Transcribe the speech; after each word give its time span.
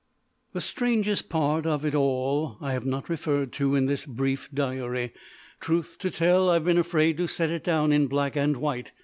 The 0.53 0.61
strangest 0.61 1.29
part 1.29 1.67
of 1.67 1.85
it 1.85 1.93
all 1.93 2.57
I 2.59 2.73
have 2.73 2.87
not 2.87 3.07
referred 3.07 3.51
to 3.53 3.75
in 3.75 3.85
this 3.85 4.03
brief 4.03 4.49
diary. 4.51 5.13
Truth 5.59 5.97
to 5.99 6.09
tell, 6.09 6.49
I 6.49 6.55
have 6.55 6.65
been 6.65 6.79
afraid 6.79 7.17
to 7.17 7.27
set 7.27 7.51
it 7.51 7.63
down 7.63 7.91
in 7.93 8.07
black 8.07 8.35
and 8.35 8.57
white. 8.57 8.93